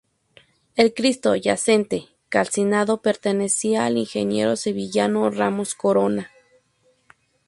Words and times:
El 0.75 0.95
cristo 0.95 1.35
yacente 1.35 2.07
calcinado 2.29 3.03
pertenecía 3.03 3.85
al 3.85 3.97
imaginero 3.97 4.55
sevillano 4.55 5.29
Ramos 5.29 5.75
Corona. 5.75 6.31